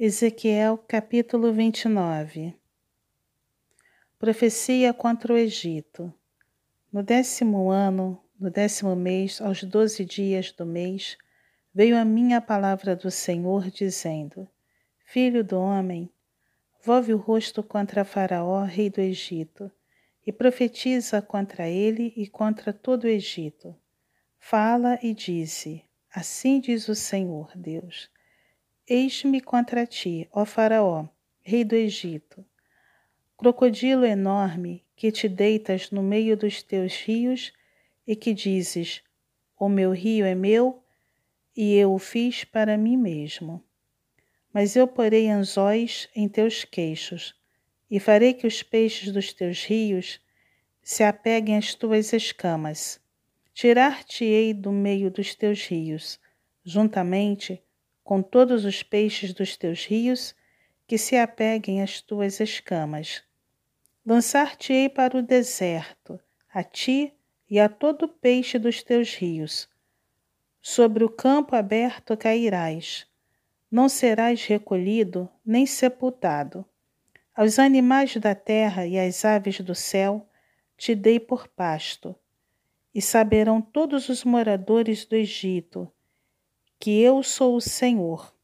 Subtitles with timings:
[0.00, 2.54] Ezequiel capítulo 29
[4.16, 6.14] Profecia contra o Egito
[6.92, 11.18] No décimo ano, no décimo mês, aos doze dias do mês,
[11.74, 14.48] veio a mim a palavra do Senhor, dizendo:
[15.04, 16.08] Filho do homem,
[16.80, 19.68] volve o rosto contra Faraó, rei do Egito,
[20.24, 23.74] e profetiza contra ele e contra todo o Egito.
[24.38, 28.08] Fala e dize: Assim diz o Senhor Deus
[28.90, 31.06] Eis-me contra ti, ó Faraó,
[31.42, 32.42] rei do Egito,
[33.36, 37.52] crocodilo enorme que te deitas no meio dos teus rios
[38.06, 39.02] e que dizes:
[39.58, 40.82] O meu rio é meu
[41.54, 43.62] e eu o fiz para mim mesmo.
[44.54, 47.34] Mas eu porei anzóis em teus queixos
[47.90, 50.18] e farei que os peixes dos teus rios
[50.82, 52.98] se apeguem às tuas escamas.
[53.52, 56.18] Tirar-te-ei do meio dos teus rios,
[56.64, 57.62] juntamente
[58.08, 60.34] com todos os peixes dos teus rios
[60.86, 63.22] que se apeguem às tuas escamas.
[64.02, 66.18] Lançar-te-ei para o deserto,
[66.50, 67.12] a ti
[67.50, 69.68] e a todo peixe dos teus rios.
[70.62, 73.06] Sobre o campo aberto cairás.
[73.70, 76.64] Não serás recolhido nem sepultado.
[77.36, 80.26] Aos animais da terra e às aves do céu
[80.78, 82.16] te dei por pasto.
[82.94, 85.92] E saberão todos os moradores do Egito
[86.78, 88.34] que eu sou o Senhor,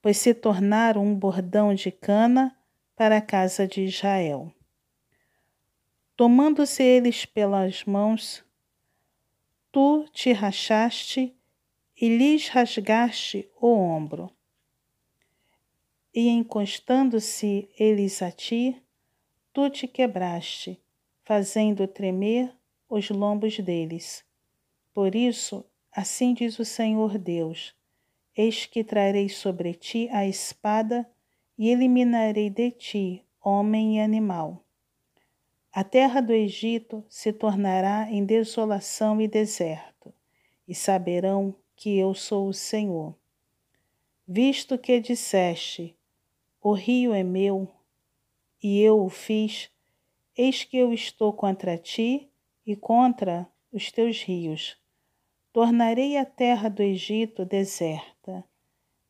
[0.00, 2.56] pois se tornaram um bordão de cana
[2.96, 4.52] para a casa de Israel.
[6.16, 8.44] Tomando-se eles pelas mãos,
[9.72, 11.34] tu te rachaste
[12.00, 14.30] e lhes rasgaste o ombro.
[16.14, 18.80] E encostando-se eles a ti,
[19.52, 20.80] tu te quebraste,
[21.24, 22.54] fazendo tremer
[22.88, 24.24] os lombos deles.
[24.92, 25.64] Por isso
[25.96, 27.72] Assim diz o Senhor Deus:
[28.36, 31.08] Eis que trarei sobre ti a espada
[31.56, 34.64] e eliminarei de ti homem e animal.
[35.72, 40.12] A terra do Egito se tornará em desolação e deserto,
[40.66, 43.14] e saberão que eu sou o Senhor.
[44.26, 45.96] Visto que disseste:
[46.60, 47.72] O rio é meu,
[48.60, 49.70] e eu o fiz,
[50.36, 52.28] eis que eu estou contra ti
[52.66, 54.76] e contra os teus rios
[55.54, 58.44] Tornarei a terra do Egito deserta,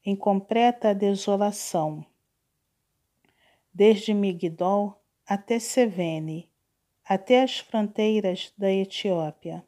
[0.04, 2.04] em completa desolação.
[3.72, 4.94] Desde Migdol
[5.26, 6.50] até Sevene,
[7.02, 9.64] até as fronteiras da Etiópia.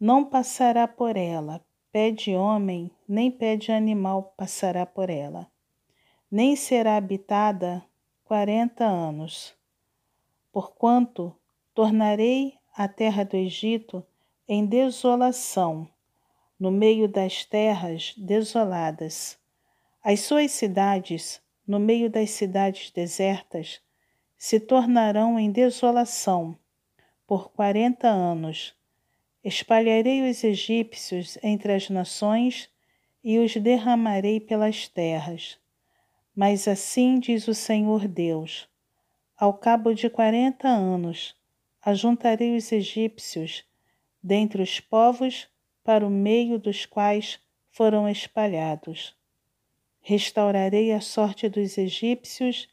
[0.00, 1.62] Não passará por ela
[1.92, 5.52] pé de homem, nem pé de animal passará por ela.
[6.30, 7.84] Nem será habitada
[8.24, 9.54] quarenta anos.
[10.50, 11.36] Porquanto
[11.74, 14.02] tornarei a terra do Egito
[14.46, 15.88] em desolação,
[16.60, 19.38] no meio das terras desoladas.
[20.02, 23.80] As suas cidades, no meio das cidades desertas,
[24.36, 26.58] se tornarão em desolação
[27.26, 28.74] por quarenta anos.
[29.42, 32.68] Espalharei os egípcios entre as nações
[33.22, 35.58] e os derramarei pelas terras.
[36.36, 38.68] Mas assim diz o Senhor Deus:
[39.38, 41.34] ao cabo de quarenta anos,
[41.82, 43.64] ajuntarei os egípcios
[44.24, 45.46] dentre os povos
[45.84, 47.38] para o meio dos quais
[47.70, 49.14] foram espalhados.
[50.00, 52.66] Restaurarei a sorte dos egípcios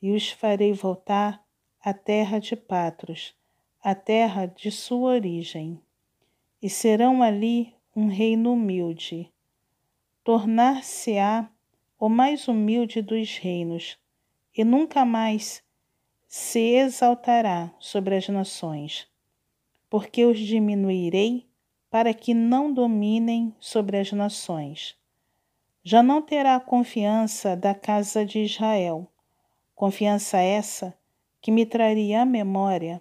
[0.00, 1.44] e os farei voltar
[1.78, 3.34] à terra de Patros,
[3.82, 5.78] à terra de sua origem.
[6.62, 9.30] E serão ali um reino humilde.
[10.24, 11.50] Tornar-se-á
[11.98, 13.98] o mais humilde dos reinos,
[14.56, 15.62] e nunca mais
[16.26, 19.06] se exaltará sobre as nações
[19.94, 21.46] porque os diminuirei
[21.88, 24.96] para que não dominem sobre as nações.
[25.84, 29.08] Já não terá confiança da casa de Israel,
[29.72, 30.98] confiança essa
[31.40, 33.00] que me traria à memória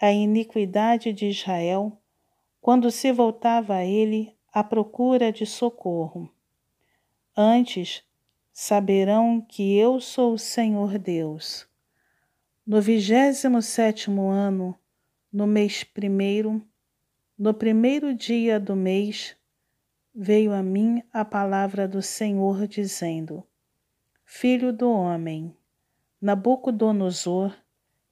[0.00, 2.00] a iniquidade de Israel
[2.62, 6.32] quando se voltava a ele à procura de socorro.
[7.36, 8.02] Antes
[8.54, 11.68] saberão que eu sou o Senhor Deus.
[12.66, 14.74] No vigésimo sétimo ano
[15.32, 16.62] no mês primeiro,
[17.38, 19.34] no primeiro dia do mês,
[20.14, 23.42] veio a mim a palavra do Senhor dizendo:
[24.26, 25.56] Filho do homem,
[26.20, 27.56] Nabucodonosor,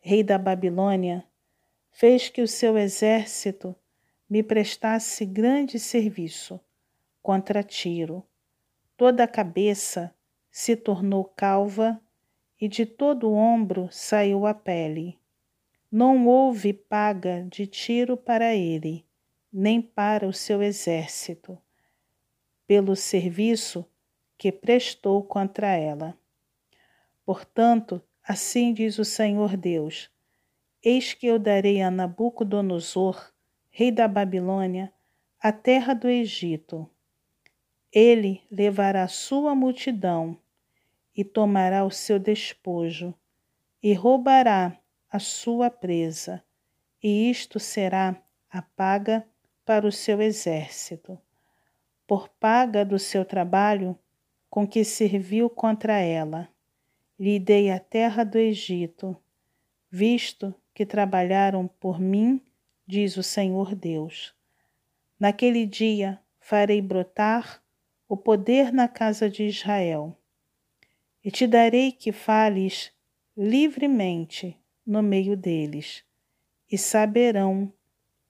[0.01, 1.23] rei da Babilônia,
[1.91, 3.77] fez que o seu exército
[4.29, 6.59] me prestasse grande serviço
[7.21, 8.25] contra Tiro.
[8.97, 10.15] Toda a cabeça
[10.51, 12.01] se tornou calva
[12.59, 15.20] e de todo o ombro saiu a pele.
[15.93, 19.05] Não houve paga de tiro para ele,
[19.53, 21.59] nem para o seu exército,
[22.65, 23.85] pelo serviço
[24.39, 26.17] que prestou contra ela.
[27.27, 30.09] Portanto, assim diz o Senhor Deus:
[30.81, 33.33] Eis que eu darei a Nabucodonosor,
[33.69, 34.93] rei da Babilônia,
[35.41, 36.89] a terra do Egito.
[37.93, 40.39] Ele levará sua multidão
[41.17, 43.13] e tomará o seu despojo
[43.83, 46.43] e roubará a sua presa,
[47.03, 49.27] e isto será a paga
[49.65, 51.19] para o seu exército,
[52.07, 53.99] por paga do seu trabalho
[54.49, 56.49] com que serviu contra ela.
[57.19, 59.17] Lhe dei a terra do Egito,
[59.91, 62.41] visto que trabalharam por mim,
[62.87, 64.35] diz o Senhor Deus.
[65.19, 67.63] Naquele dia farei brotar
[68.09, 70.17] o poder na casa de Israel,
[71.23, 72.93] e te darei que fales
[73.37, 76.05] livremente no meio deles,
[76.71, 77.73] e saberão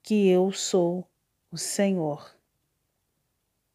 [0.03, 1.07] que eu sou
[1.51, 2.40] o Senhor.